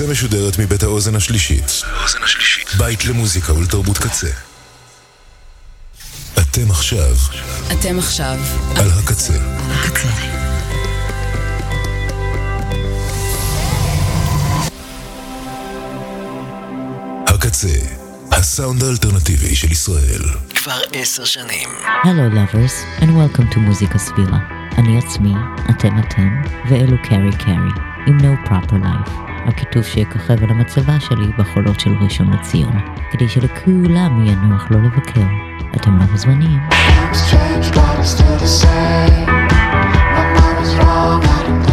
[0.00, 1.82] הקצה משודרת מבית האוזן השלישית.
[2.78, 4.26] בית למוזיקה ולתרבות קצה.
[6.38, 7.16] אתם עכשיו.
[7.72, 8.38] אתם עכשיו.
[8.76, 9.32] על הקצה.
[9.70, 10.08] הקצה.
[17.26, 17.68] הקצה.
[18.32, 20.22] הסאונד האלטרנטיבי של ישראל.
[20.54, 21.68] כבר עשר שנים.
[22.04, 24.38] הלו, lovers, and welcome to מוזיקה סבירה.
[24.78, 25.34] אני עצמי,
[25.70, 27.72] אתם אתם, ואלו קרי קרי,
[28.06, 29.29] עם No Proper Life.
[29.46, 32.72] הכיתוב שיככב על המצבה שלי בחולות של ראשון לציון,
[33.10, 35.26] כדי שלכולם יהיה נוח לא לבקר.
[35.76, 36.60] אתם לא מוזמנים.
[37.12, 39.26] Strange, but it's still the same.
[40.16, 41.69] My mom is wrong, I don't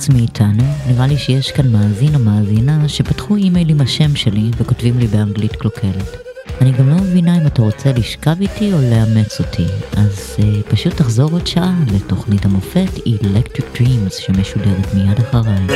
[0.00, 4.98] חוץ מאיתנו, נראה לי שיש כאן מאזין או מאזינה שפתחו אימייל עם השם שלי וכותבים
[4.98, 6.16] לי באנגלית קלוקלת.
[6.60, 9.66] אני גם לא מבינה אם אתה רוצה לשכב איתי או לאמץ אותי,
[9.96, 15.66] אז אה, פשוט תחזור עוד שעה לתוכנית המופת Electric Dreams שמשודרת מיד אחריי.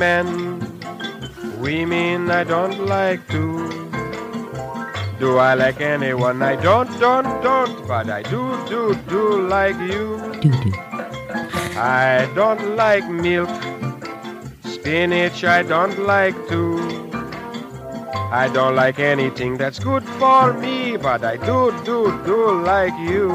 [0.00, 0.60] men.
[1.60, 3.42] Women I don't like to.
[5.18, 6.42] Do I like anyone?
[6.42, 10.06] I don't, don't, don't, but I do, do, do like you.
[10.40, 10.72] Do, do.
[11.76, 13.50] I don't like milk.
[14.64, 16.62] Spinach I don't like to.
[18.32, 23.30] I don't like anything that's good for me, but I do, do, do like you.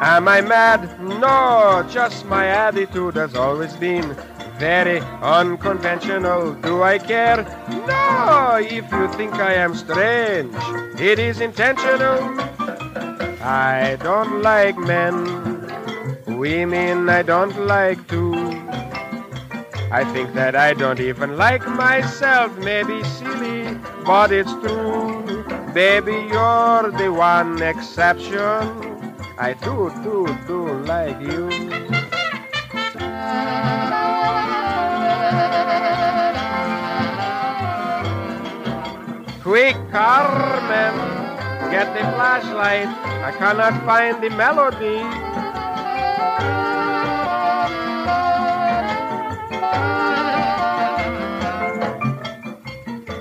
[0.00, 1.00] Am I mad?
[1.02, 4.16] No, just my attitude has always been
[4.58, 6.54] very unconventional.
[6.54, 7.42] Do I care?
[7.86, 10.54] No, if you think I am strange,
[11.00, 12.18] it is intentional.
[13.42, 15.16] I don't like men,
[16.26, 18.34] women I don't like too.
[19.90, 25.44] I think that I don't even like myself, maybe silly, but it's true.
[25.72, 28.94] Baby, you're the one exception.
[29.38, 31.50] I do, do, do like you.
[39.54, 40.94] Quick, Carmen,
[41.70, 42.88] get the flashlight.
[42.88, 44.98] I cannot find the melody.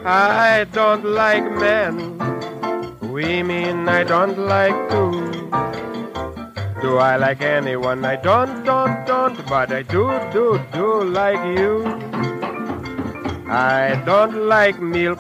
[0.04, 2.18] I don't like men,
[3.02, 5.12] women I don't like too.
[6.82, 8.04] Do I like anyone?
[8.04, 11.86] I don't, don't, don't, but I do, do, do like you.
[13.48, 15.20] I don't like milk,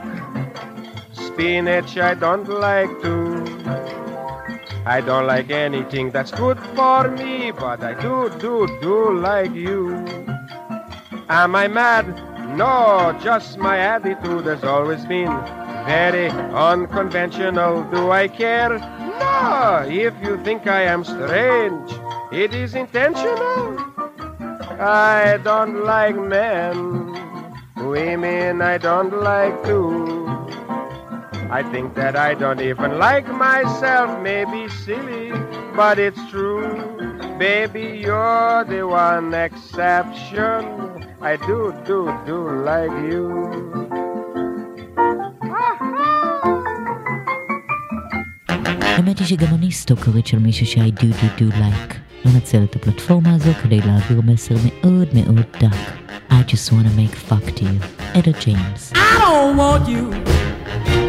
[1.33, 3.43] spinach I don't like to.
[4.85, 9.95] I don't like anything that's good for me, but I do, do, do like you.
[11.29, 12.05] Am I mad?
[12.55, 15.31] No, just my attitude has always been
[15.85, 17.83] very unconventional.
[17.89, 18.77] Do I care?
[18.77, 21.91] No, if you think I am strange,
[22.31, 23.79] it is intentional.
[24.79, 26.77] I don't like men,
[27.77, 30.22] women I don't like too.
[31.52, 35.32] I think that I don't even like myself, maybe silly,
[35.74, 36.68] but it's true.
[37.38, 40.60] Baby, you're the one exception.
[41.20, 42.38] I do, do, do
[42.68, 43.28] like you.
[48.80, 51.94] האמת היא שגם אני סטוקרית של מישהו ש-I do do do like.
[52.24, 55.92] לנצל את הפלטפורמה הזו כדי להעביר מסר מאוד מאוד דק.
[56.30, 57.84] I just wanna make fuck to you.
[58.18, 58.92] אדה ג'יימס.
[58.92, 60.31] I don't want you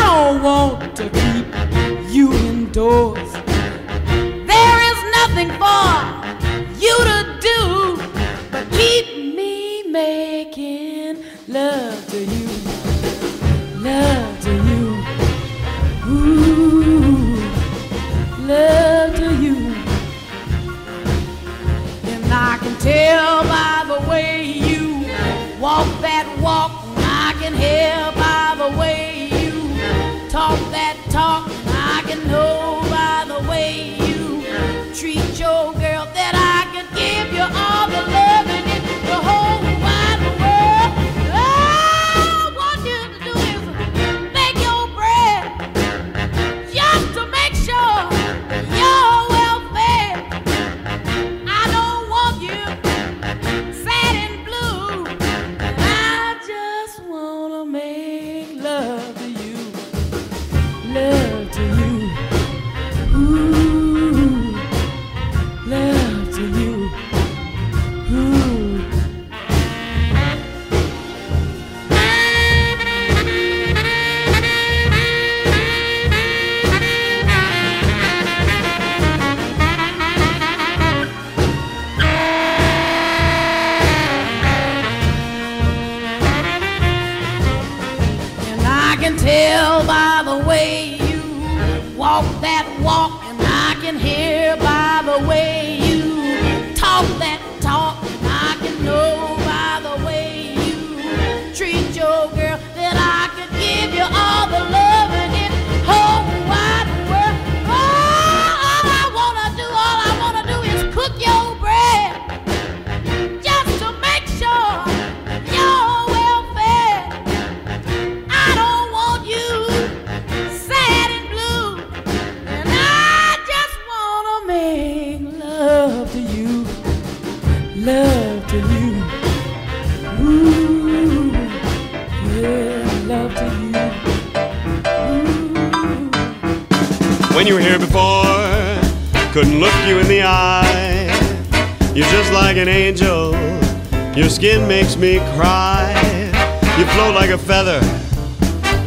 [0.00, 1.46] I don't want to keep
[2.10, 3.32] you indoors.
[4.52, 5.92] There is nothing for
[6.84, 7.18] you to
[7.48, 7.60] do
[8.50, 12.48] but keep me making love to you.
[13.78, 14.84] Love to you.
[16.08, 17.36] Ooh,
[18.46, 19.56] love to you.
[22.12, 25.04] And I can tell by the way you
[25.60, 26.72] walk that walk.
[26.96, 28.12] I can hear
[30.50, 31.48] talk that talk.
[31.66, 32.59] I can know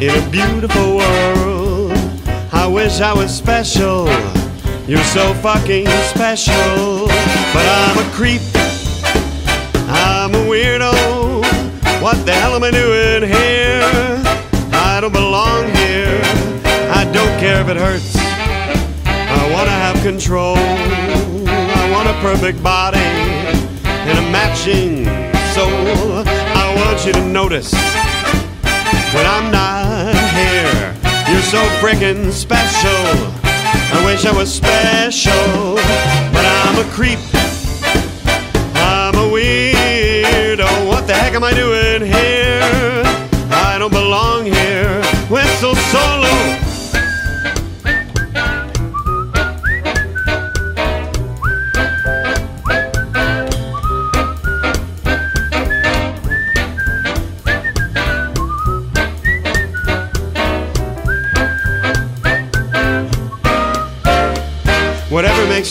[0.07, 1.93] in a beautiful world.
[2.51, 4.07] I wish I was special.
[4.85, 7.07] You're so fucking special.
[7.53, 8.41] But I'm a creep.
[9.87, 10.91] I'm a weirdo.
[12.01, 13.81] What the hell am I doing here?
[14.73, 16.19] I don't belong here.
[16.91, 18.17] I don't care if it hurts.
[19.05, 20.57] I wanna have control.
[20.57, 23.07] I want a perfect body
[24.09, 25.05] and a matching
[25.55, 26.27] soul.
[26.27, 27.71] I want you to notice
[29.13, 29.72] when I'm not
[31.53, 32.89] so freaking special.
[33.43, 35.75] I wish I was special,
[36.33, 37.19] but I'm a creep.
[38.73, 40.87] I'm a weirdo.
[40.87, 43.03] What the heck am I doing here?
[43.51, 44.72] I don't belong here.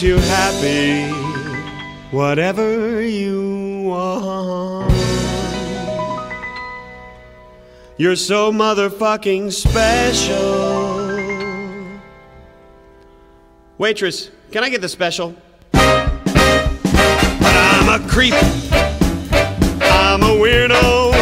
[0.02, 1.09] Makes you happy,
[2.11, 4.90] whatever you want.
[7.97, 10.40] You're so motherfucking special.
[13.78, 15.37] Waitress, can I get the special?
[15.71, 16.11] But
[17.42, 18.35] I'm a creep.
[19.82, 21.12] I'm a weirdo.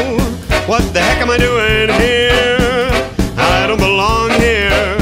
[0.66, 2.88] What the heck am I doing here?
[3.36, 4.99] I don't belong here.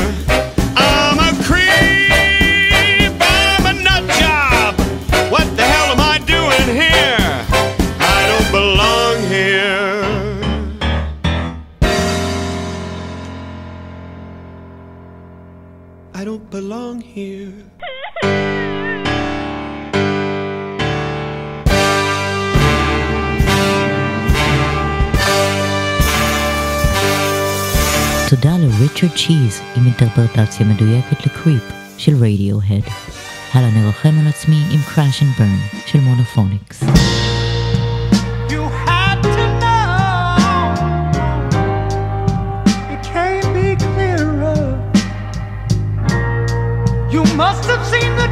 [16.29, 17.55] Don't belong here.
[28.31, 31.63] תודה לריצ'רד צ'יז עם אינטרפרטציה מדויקת לקריפ
[31.99, 32.83] של רדיו-הד.
[33.53, 36.85] הלאה נרחם על עצמי עם Crash and Burn של מונופוניקס.
[47.39, 48.28] Must have seen the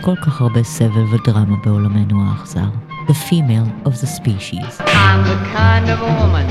[0.00, 2.68] כל כך הרבה סבל ודרמה בעולמנו האכזר.
[3.08, 4.80] The female of the species.
[4.80, 6.48] I'm the kind of woman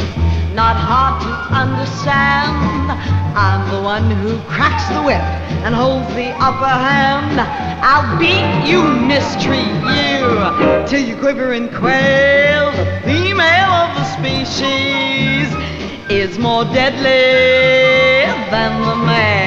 [0.55, 1.31] not hard to
[1.63, 2.87] understand.
[3.45, 5.27] I'm the one who cracks the whip
[5.65, 7.35] and holds the upper hand.
[7.91, 10.21] I'll beat you, mistreat you,
[10.89, 12.65] till you quiver and quail.
[12.79, 15.47] The female of the species
[16.21, 17.25] is more deadly
[18.53, 19.38] than the male.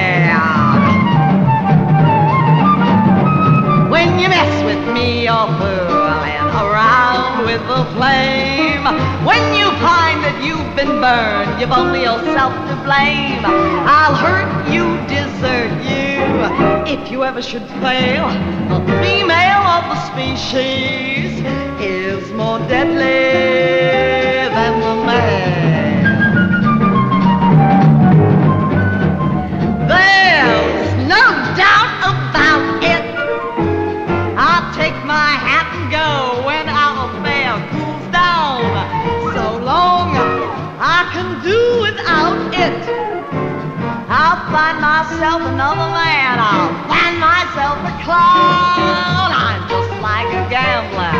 [4.23, 8.85] You mess with me, you're fooling around with the flame.
[9.27, 13.43] When you find that you've been burned, you've only yourself to blame.
[13.43, 16.23] I'll hurt you, desert you,
[16.87, 18.29] if you ever should fail.
[18.71, 21.43] The female of the species
[21.81, 23.27] is more deadly
[24.55, 25.72] than the male.
[44.33, 46.39] I'll find myself another man.
[46.41, 49.29] I'll find myself a clown.
[49.29, 51.13] I'm just like a gambler.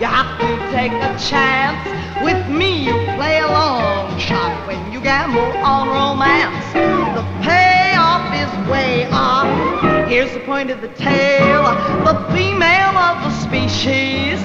[0.00, 1.78] You have to take a chance.
[2.20, 6.66] With me, you play a long shot when you gamble on romance.
[6.74, 10.08] The payoff is way off.
[10.08, 11.62] Here's the point of the tale.
[12.10, 14.42] The female of the species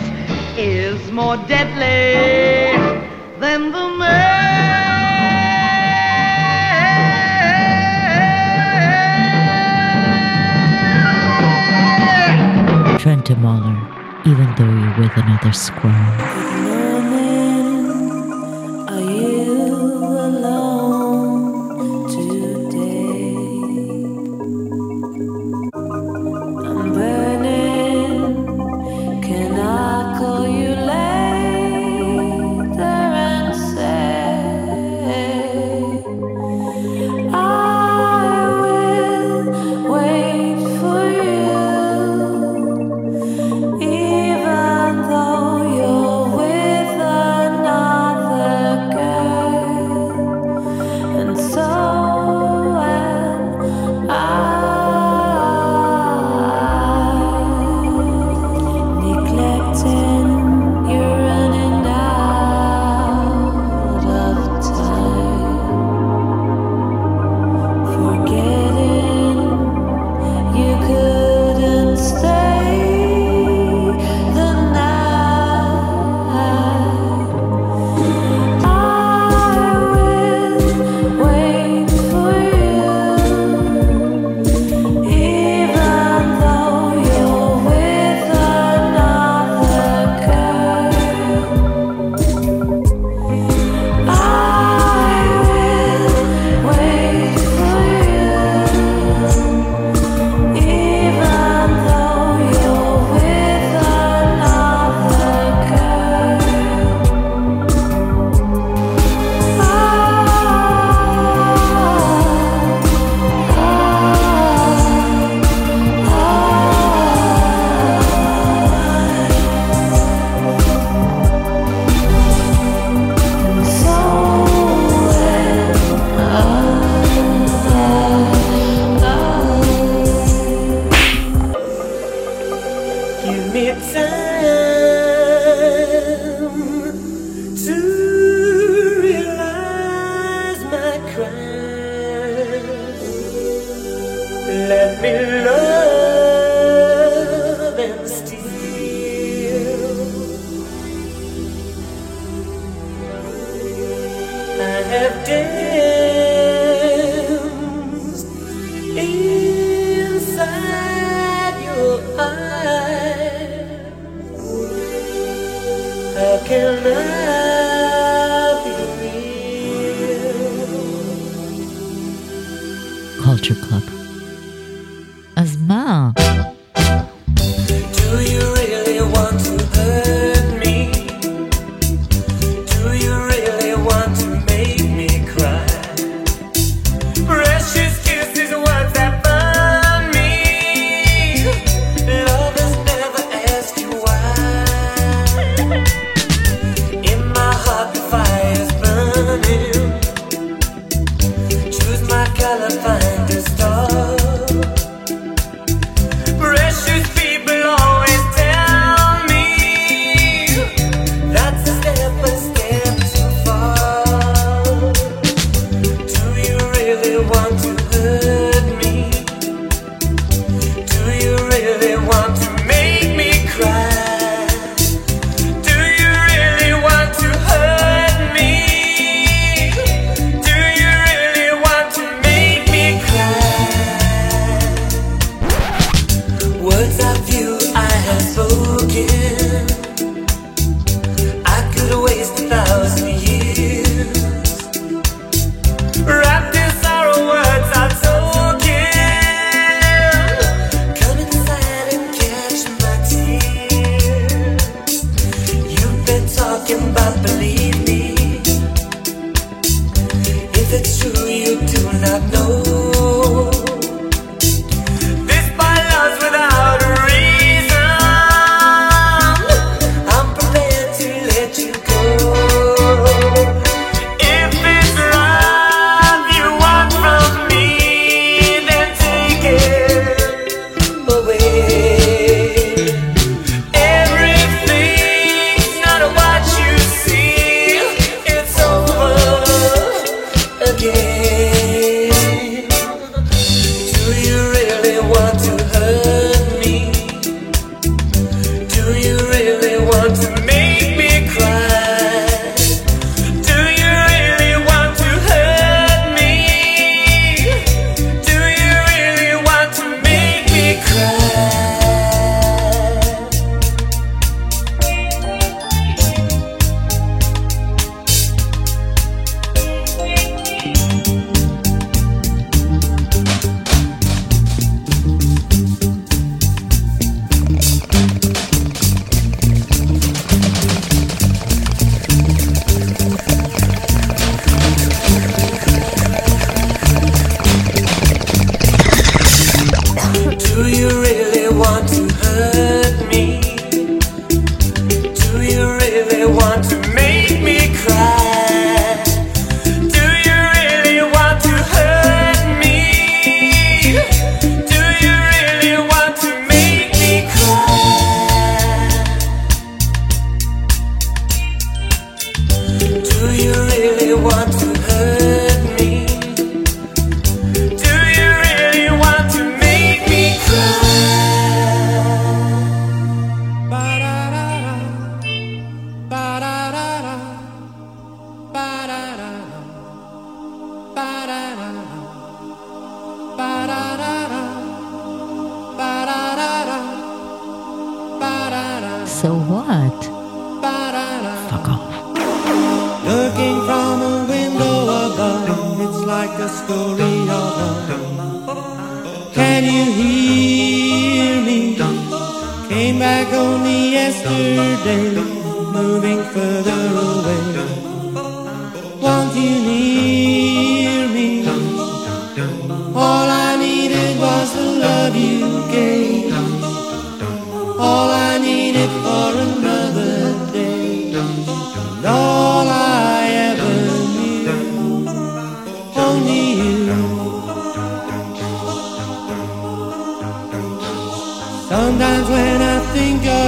[0.55, 2.77] is more deadly
[3.39, 4.92] than the male.
[13.03, 13.75] Trenta Mahler,
[14.25, 16.42] even though you're with another squirrel.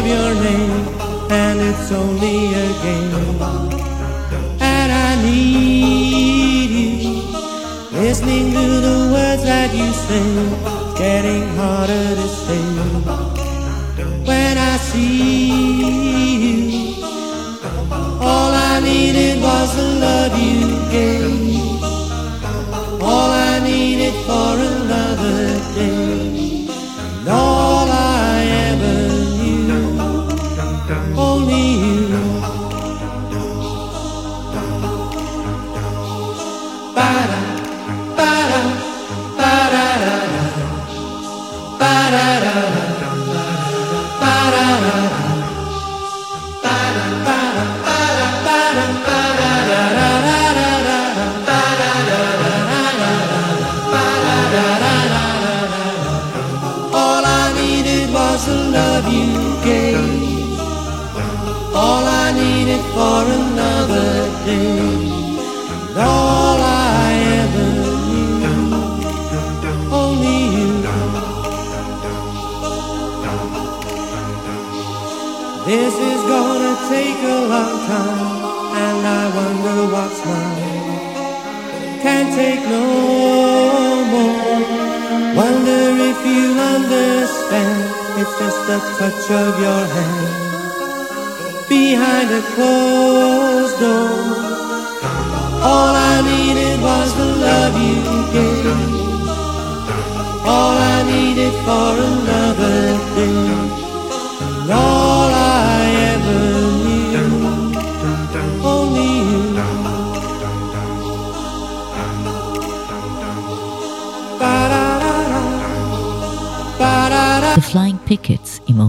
[0.05, 0.87] of your name,
[1.31, 3.41] and it's only a game.
[4.61, 7.21] And I need you,
[7.91, 10.27] listening to the words that you say,
[10.97, 12.65] getting harder to say.
[14.29, 15.51] When I see
[16.45, 17.03] you,
[18.21, 21.44] all I needed was to love you gave.
[82.73, 85.35] no more.
[85.35, 87.83] Wonder if you understand,
[88.19, 90.45] it's just the touch of your hand
[91.67, 94.45] behind a closed door.
[95.71, 98.01] All I needed was the love you
[98.35, 98.65] gave.
[100.45, 102.79] All I needed for another
[103.15, 103.64] day.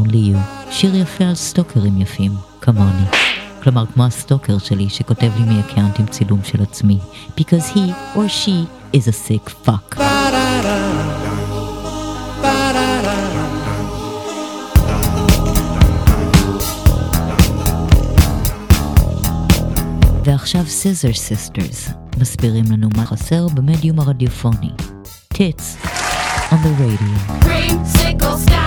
[0.06, 0.38] ליו,
[0.70, 3.04] שיר יפה על סטוקרים יפים, כמוני.
[3.62, 6.98] כלומר, כמו הסטוקר שלי שכותב לי מאקאונט עם צילום של עצמי.
[7.36, 8.66] Because he or she
[8.96, 10.00] is a sick fuck.
[20.24, 21.88] ועכשיו סיזר סיסטרס
[22.18, 24.70] מסבירים לנו מה חסר במדיום הרדיופוני.
[25.28, 25.76] טיטס
[26.50, 27.44] on the radio.
[27.44, 28.65] Green, sickle.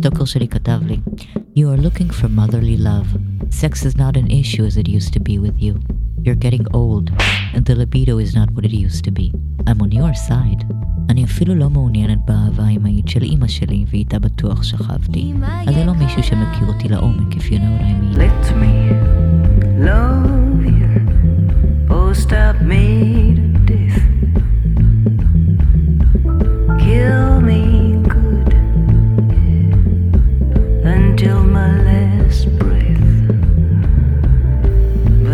[0.00, 1.00] Stokel שלי כתב לי,
[1.56, 3.08] You are looking for motherly love.
[3.50, 5.74] Sex is not an issue as it used to be with you.
[6.24, 7.06] You're getting old,
[7.54, 9.26] and the libido is not what it used to be.
[9.66, 10.64] I'm on your side.
[11.08, 15.32] אני אפילו לא מעוניינת באהבה האמהית של אימא שלי, ואיתה בטוח שכבתי.
[15.66, 18.14] אז זה לא מישהו שמכיר אותי לעומק, if you know what I mean.
[18.24, 18.74] Let me
[19.90, 20.92] love you,
[21.90, 22.84] oh, stop me
[23.38, 24.02] to death.
[26.82, 27.35] Kill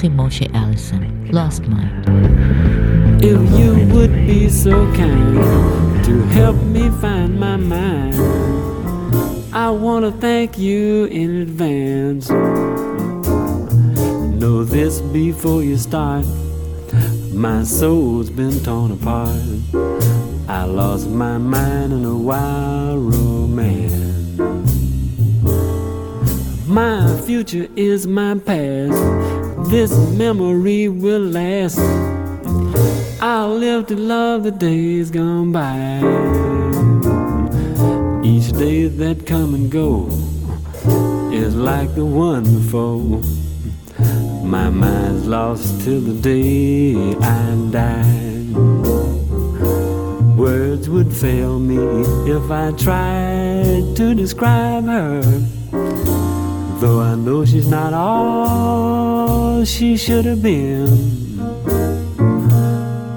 [0.00, 3.22] Henry Mose Allison, Lost Mind.
[3.22, 8.14] If you would be so kind to help me find my mind,
[9.52, 12.30] I want to thank you in advance.
[14.40, 16.24] Know this before you start.
[17.34, 19.36] My soul's been torn apart.
[20.48, 24.38] I lost my mind in a wild romance.
[26.66, 29.29] My future is my past.
[29.70, 31.78] This memory will last.
[33.22, 36.00] I'll live to love the days gone by.
[38.26, 40.08] Each day that come and go
[41.32, 43.22] is like the one before.
[44.44, 48.42] My mind's lost till the day I die.
[50.36, 51.78] Words would fail me
[52.28, 55.59] if I tried to describe her.
[56.80, 60.88] Though I know she's not all she should have been.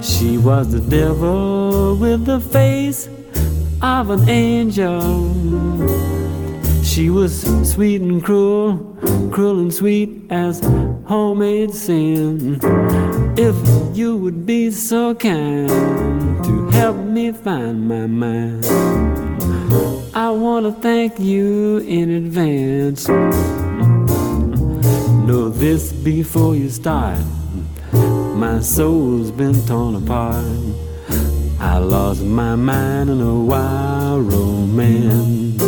[0.02, 3.08] She was the devil with the face
[3.82, 5.02] of an angel.
[6.84, 8.98] She was sweet and cruel,
[9.32, 10.60] cruel and sweet as
[11.06, 12.60] homemade sin.
[13.38, 13.56] If
[13.96, 15.70] you would be so kind
[16.44, 19.33] to help me find my mind,
[20.14, 23.08] I want to thank you in advance.
[25.28, 27.20] Know this before you start.
[27.92, 30.46] My soul's been torn apart.
[31.60, 35.62] I lost my mind in a wild romance.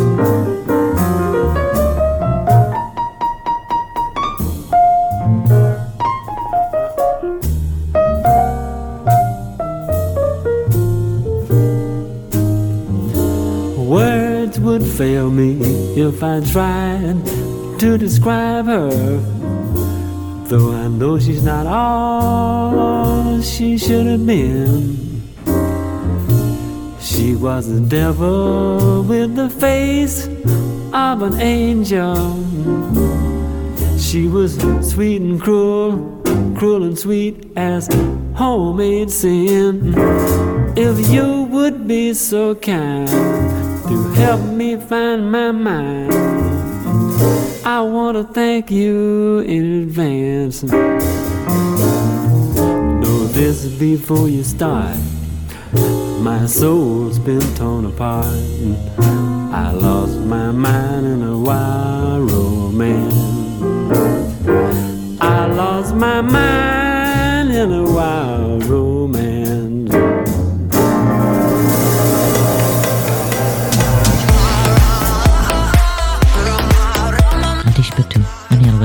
[14.96, 15.58] Fail me
[16.00, 17.26] if I tried
[17.80, 18.90] to describe her.
[20.48, 24.96] Though I know she's not all she should have been.
[27.02, 30.28] She was the devil with the face
[30.94, 32.16] of an angel.
[34.00, 34.56] She was
[34.90, 36.22] sweet and cruel,
[36.58, 37.90] cruel and sweet as
[38.34, 39.94] homemade sin.
[40.78, 43.45] If you would be so kind
[43.88, 46.12] to help me find my mind,
[47.66, 50.64] I want to thank you in advance.
[53.04, 54.98] Know this before you start.
[56.20, 58.26] My soul's been torn apart.
[59.54, 63.14] I lost my mind in a wild romance.
[65.22, 66.75] I lost my mind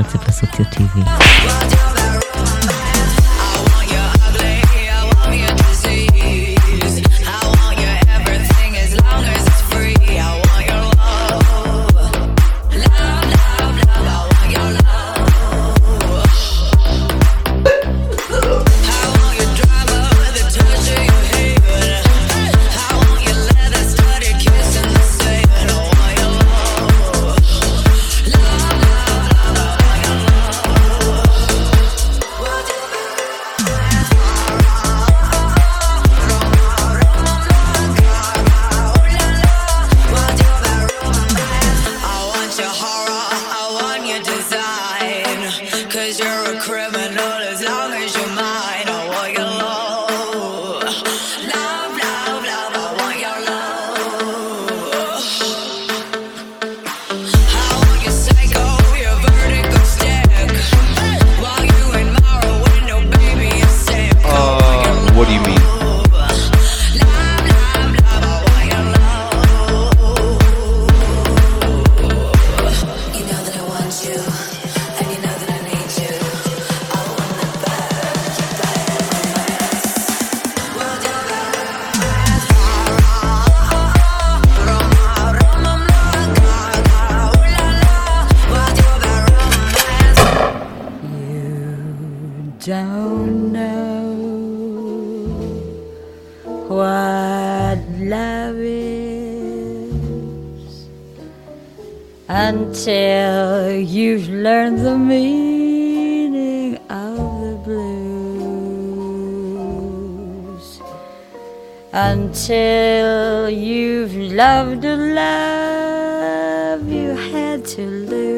[111.93, 118.31] until you've loved a love you had to lose.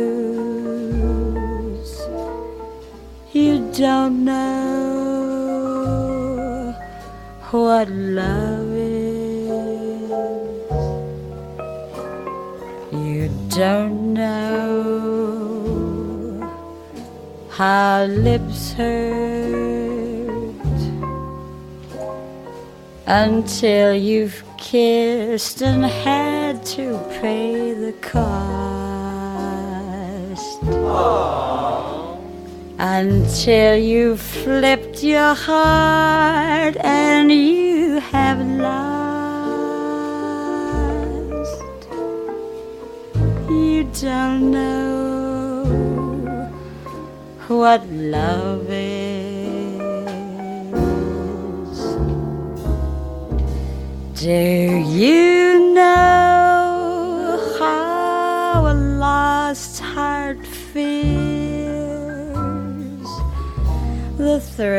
[3.32, 4.74] You don't know
[7.52, 9.50] what love is.
[12.92, 14.94] You don't know
[17.52, 19.73] how lips hurt.
[23.06, 28.24] Until you've kissed and had to pay the cost.
[32.80, 38.84] Until you've flipped your heart and you have lost.
[43.50, 45.66] You don't know
[47.48, 49.03] what love is.
[54.24, 60.94] Do you know how a lost heart feels?
[64.18, 64.72] The thrill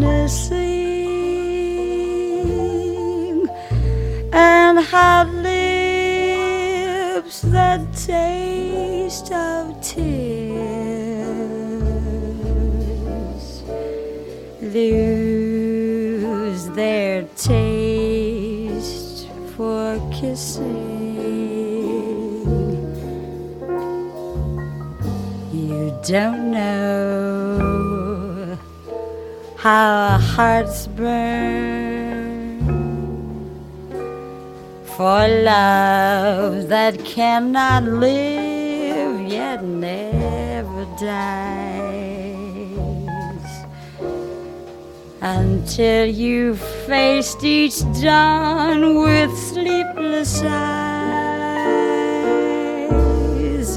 [4.33, 6.43] and how lips
[7.43, 10.44] that taste of tears
[14.75, 21.15] lose their taste for kissing.
[25.53, 28.59] You don't know
[29.57, 32.59] how hearts burn
[34.97, 41.64] for love that cannot live yet never dies
[45.24, 46.56] until you
[46.88, 51.70] faced each dawn with sleepless eyes.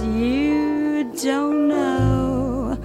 [0.00, 2.78] You don't know,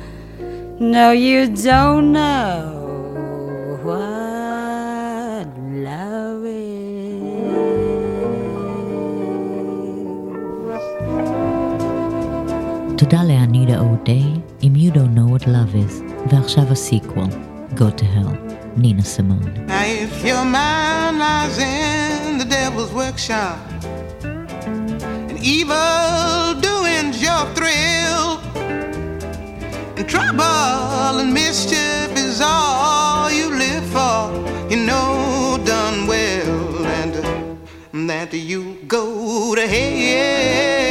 [0.79, 2.73] no, you don't know
[3.83, 5.47] what
[5.85, 6.27] love
[12.97, 14.23] תודה לאנידה אודיי,
[14.63, 17.27] אם You Don't Know What Love Is, ועכשיו הסיקוול,
[17.75, 19.66] Go to Hell, Nina Simone.
[19.66, 23.58] Now, if your mind lies in the devil's workshop
[24.24, 28.38] and evil doing's your thrill,
[29.96, 34.32] and trouble and mischief is all you live for,
[34.70, 37.14] you know done well, and,
[37.92, 40.81] and that you go to hell.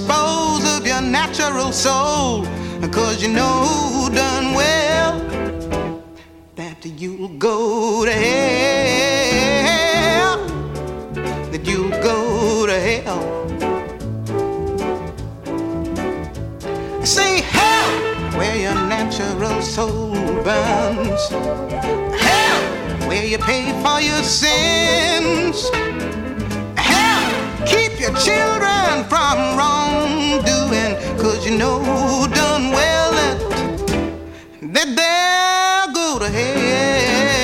[0.00, 2.44] Dispose of your natural soul,
[2.90, 5.18] cause you know done well
[6.56, 9.58] that you'll go to hell,
[11.52, 13.46] that you'll go to hell.
[17.04, 17.90] Say hell
[18.38, 21.28] where your natural soul burns.
[21.28, 22.62] Hell
[23.08, 24.69] where you pay for your sins.
[34.80, 37.34] That they'll go to hell.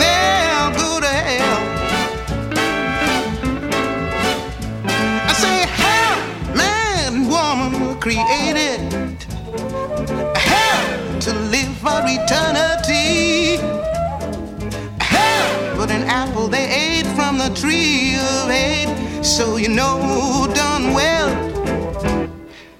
[0.00, 1.60] They'll go to hell.
[5.28, 6.16] I say hell,
[6.56, 8.80] man, and woman were created
[10.36, 13.58] hell to live for eternity.
[15.00, 20.92] Hell, but an apple they ate from the tree of hate, so you know done
[20.92, 21.28] well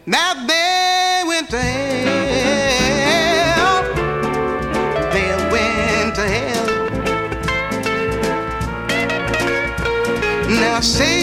[0.06, 0.57] that they
[10.97, 11.17] Now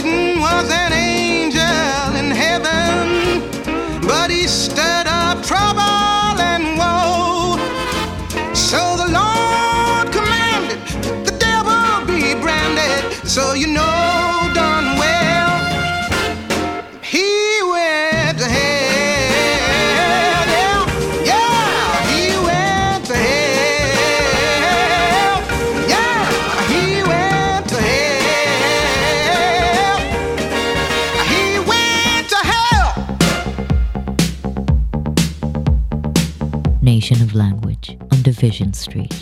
[38.35, 39.13] Division Street.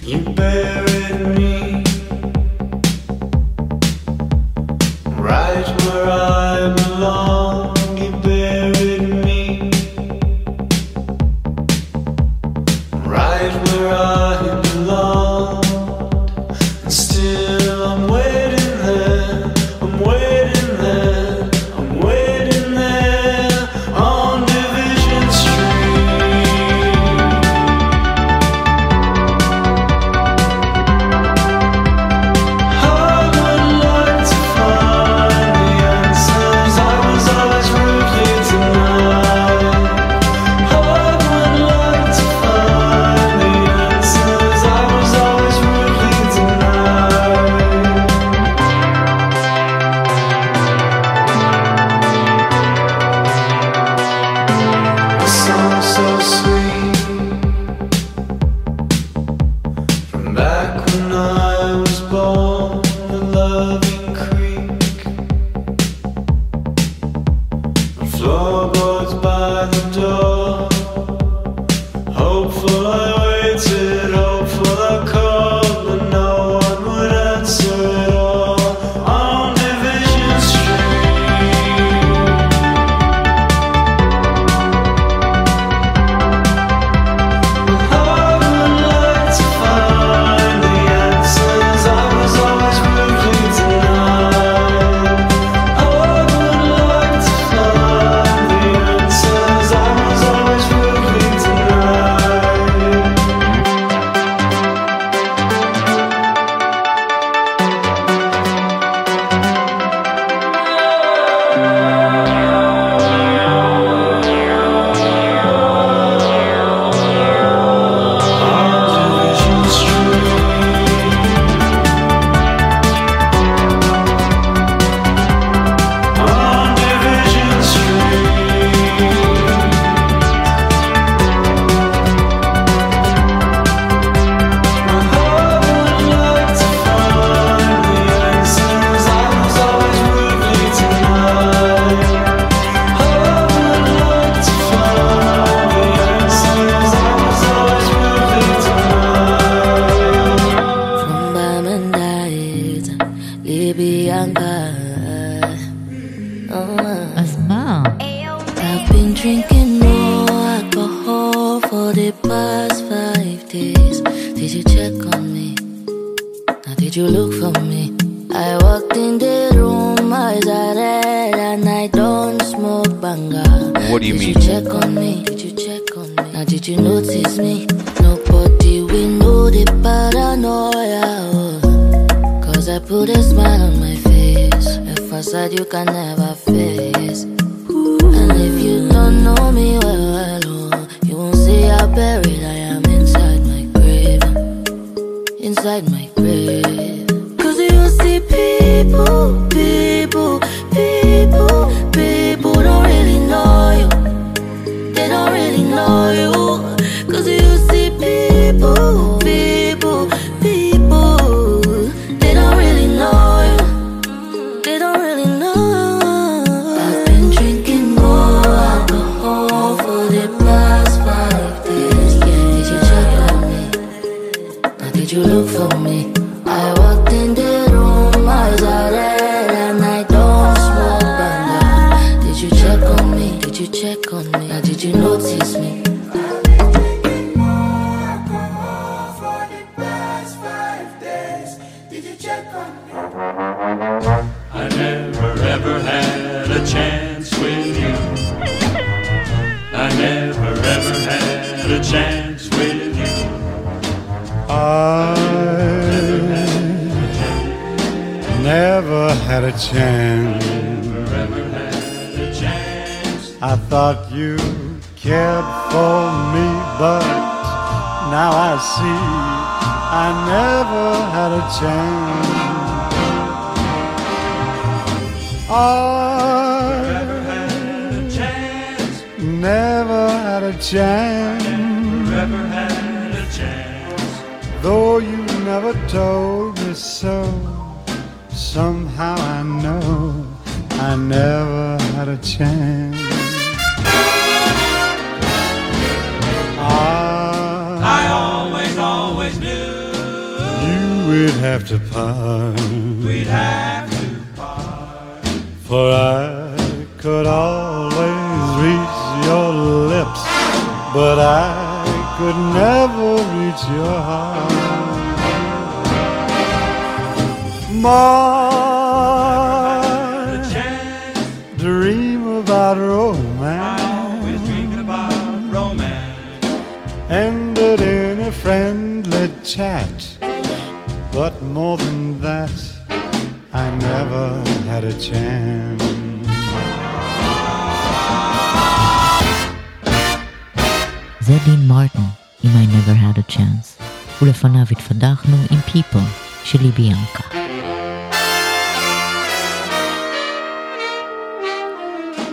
[346.43, 347.23] czyli Bianka.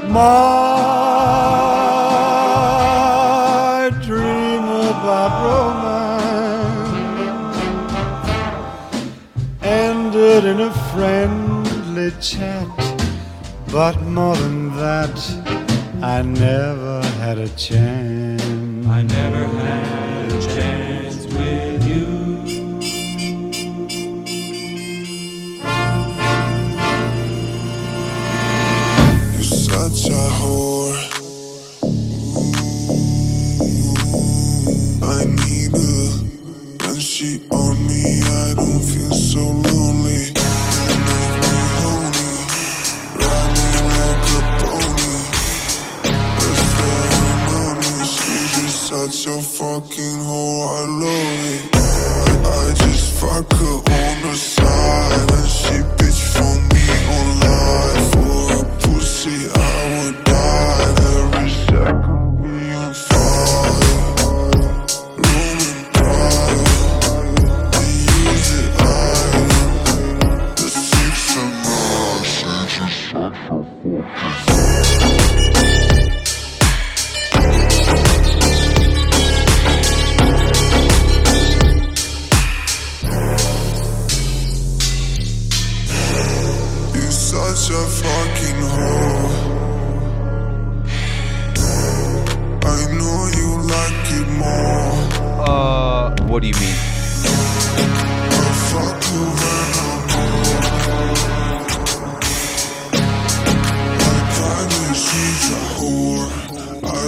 [0.08, 0.20] My
[4.02, 6.90] dream about romance
[9.62, 12.68] ended in a friendly chat,
[13.70, 15.16] but more than that,
[16.02, 18.42] I never had a chance.
[18.88, 20.89] I never had a chance.
[29.70, 30.96] Such a whore.
[33.62, 36.06] Ooh, I need her.
[36.82, 40.22] When she on me, I don't feel so lonely.
[43.98, 45.14] Like a pony.
[48.54, 50.66] Just such a fucking whore.
[50.78, 51.29] I love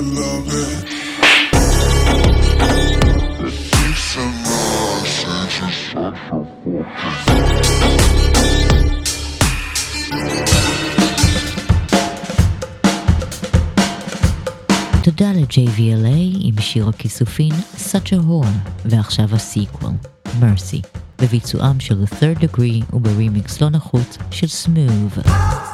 [0.00, 0.92] Love it.
[15.02, 19.92] תודה ל-JVLA עם שיר הכיסופין Such a Whore, ועכשיו הסיקוול,
[20.40, 20.86] Mercy,
[21.22, 25.71] בביצועם של The Third Degree וברימיקס לא נחות של Smooth.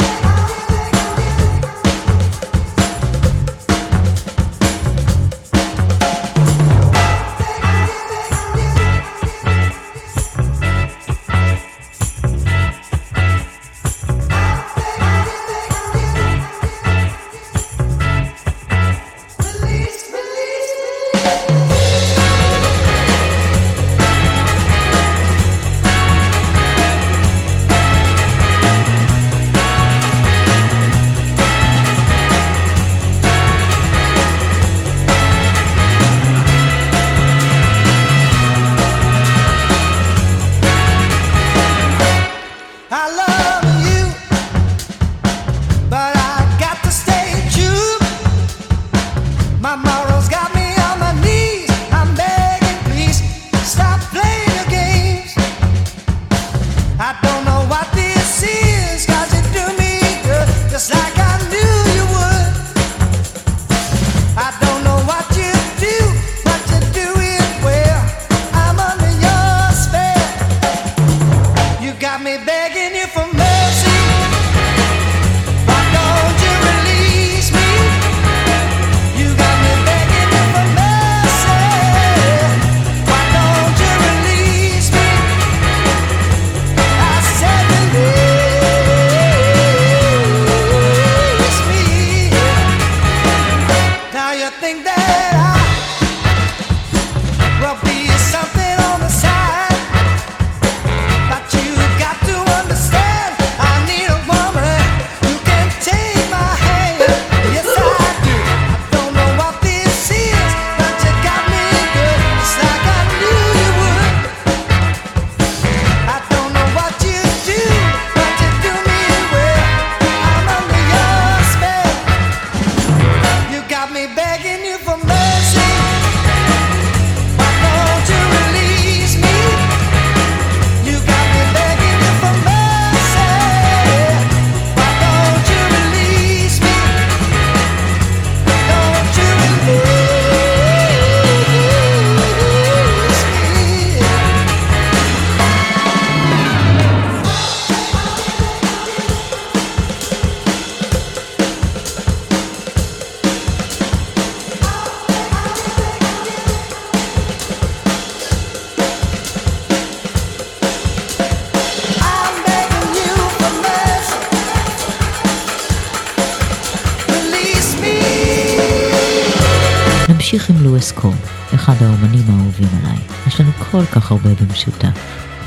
[173.78, 174.88] כל כך הרבה במשותף.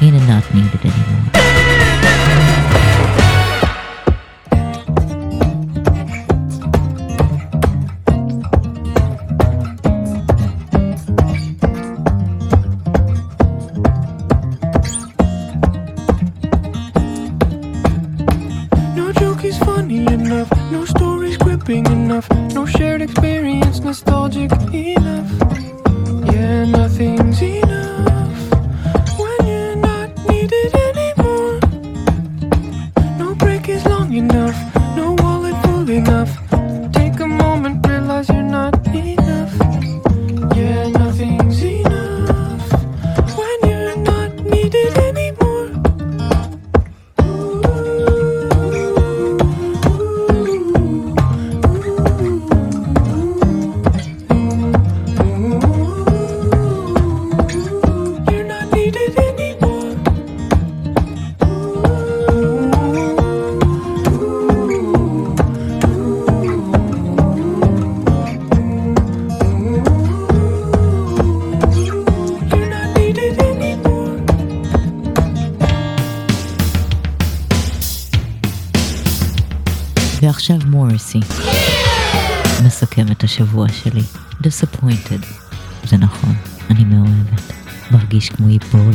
[0.01, 1.40] הנה נתני לא בדנימון.
[85.09, 85.27] אוהבת.
[85.83, 86.35] זה נכון,
[86.69, 87.53] אני מאוהבת.
[87.91, 88.89] מרגיש כמו איפור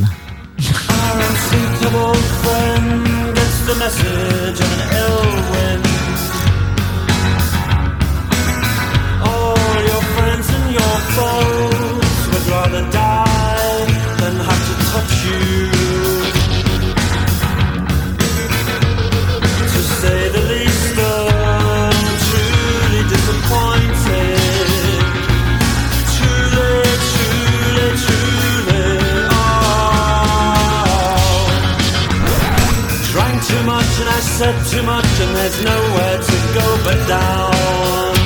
[33.49, 38.17] too much and I said too much and there's nowhere to go but down.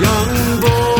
[0.00, 0.93] Young boy.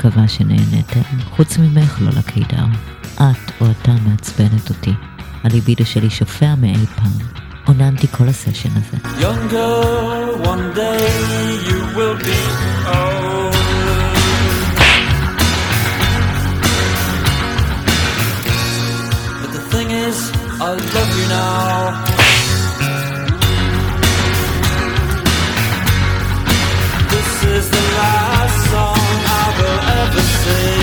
[0.00, 2.64] מקווה שנהניתם, חוץ ממך, לא לקידר.
[3.14, 4.92] את או אתה מעצבנת אותי.
[5.44, 7.12] הליבידו שלי שופע מאי פעם.
[7.66, 8.96] עוננתי כל הסשן הזה.
[9.20, 10.74] Young girl, one
[27.10, 28.29] This is the life.
[30.42, 30.79] say